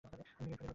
আপনি 0.05 0.15
কি 0.17 0.21
ইরফানের 0.25 0.55
উকিল? 0.57 0.69